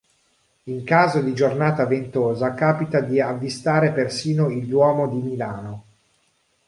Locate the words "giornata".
1.35-1.85